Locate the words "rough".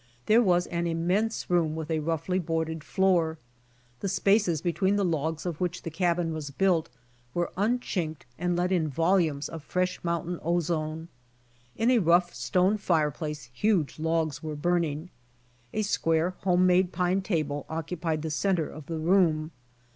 12.11-12.33